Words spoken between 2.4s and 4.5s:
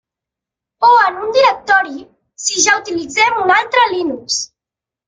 si ja utilitzem un altre Linux.